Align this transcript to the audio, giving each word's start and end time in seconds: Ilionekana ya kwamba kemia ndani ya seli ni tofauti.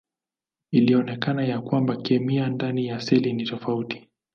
Ilionekana 0.71 1.45
ya 1.45 1.61
kwamba 1.61 1.95
kemia 1.95 2.49
ndani 2.49 2.85
ya 2.87 3.01
seli 3.01 3.33
ni 3.33 3.43
tofauti. 3.43 4.07